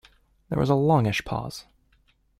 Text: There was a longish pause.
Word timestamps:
There 0.49 0.57
was 0.57 0.71
a 0.71 0.73
longish 0.73 1.23
pause. 1.25 1.65